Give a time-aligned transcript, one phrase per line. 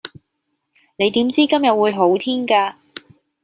[0.97, 2.73] 你點知今日會好天㗎